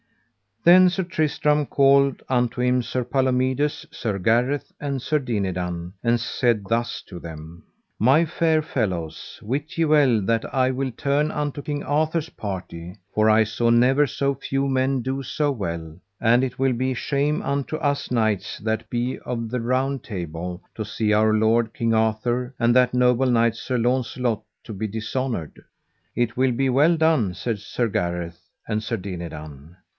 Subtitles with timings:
[0.63, 6.65] Then Sir Tristram called unto him Sir Palomides, Sir Gareth, and Sir Dinadan, and said
[6.69, 7.63] thus to them:
[7.99, 13.27] My fair fellows, wit ye well that I will turn unto King Arthur's party, for
[13.27, 17.75] I saw never so few men do so well, and it will be shame unto
[17.77, 22.75] us knights that be of the Round Table to see our lord King Arthur, and
[22.75, 25.61] that noble knight Sir Launcelot, to be dishonoured.
[26.15, 29.77] It will be well done, said Sir Gareth and Sir Dinadan.